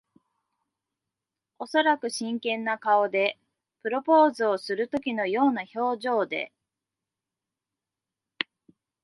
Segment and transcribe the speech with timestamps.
[1.59, 3.37] おそらく真剣な顔で。
[3.83, 6.51] プロポーズをするときのような表情で。